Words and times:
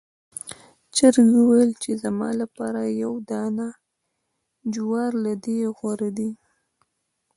چرګ 0.95 1.29
وویل 1.37 1.71
چې 1.83 1.91
زما 2.03 2.29
لپاره 2.41 2.81
یو 3.03 3.13
دانې 3.29 3.69
جوار 4.73 5.11
له 5.23 5.33
دې 5.43 5.59
غوره 5.77 6.09
دی. 6.17 6.31